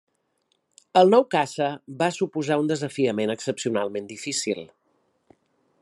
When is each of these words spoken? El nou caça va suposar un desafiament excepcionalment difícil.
El 1.01 1.11
nou 1.15 1.25
caça 1.35 1.67
va 1.99 2.07
suposar 2.15 2.59
un 2.63 2.73
desafiament 2.73 3.35
excepcionalment 3.35 4.09
difícil. 4.15 4.65